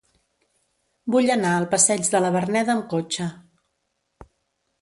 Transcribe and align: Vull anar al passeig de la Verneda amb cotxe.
Vull 1.15 1.29
anar 1.35 1.51
al 1.57 1.69
passeig 1.75 2.09
de 2.15 2.23
la 2.25 2.33
Verneda 2.39 2.75
amb 2.77 2.89
cotxe. 2.97 3.29